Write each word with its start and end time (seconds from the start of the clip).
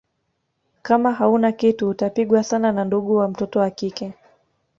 Kama 0.81 1.11
hauna 1.11 1.51
kitu 1.51 1.89
utapigwa 1.89 2.43
sana 2.43 2.71
na 2.71 2.85
ndugu 2.85 3.15
wa 3.15 3.27
mtoto 3.27 3.59
wa 3.59 3.69
kike 3.69 4.13